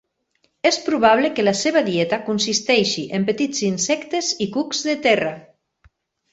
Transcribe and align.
És 0.69 0.79
probable 0.87 1.29
que 1.39 1.45
la 1.45 1.53
seva 1.59 1.83
dieta 1.91 2.19
consisteixi 2.31 3.05
en 3.19 3.29
petits 3.29 3.63
insectes 3.71 4.33
i 4.47 4.51
cucs 4.59 4.85
de 4.93 5.01
terra. 5.09 5.39